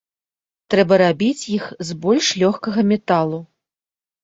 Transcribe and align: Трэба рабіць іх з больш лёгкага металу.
Трэба 0.73 0.93
рабіць 1.01 1.43
іх 1.57 1.69
з 1.91 1.99
больш 2.07 2.33
лёгкага 2.47 2.89
металу. 2.95 3.39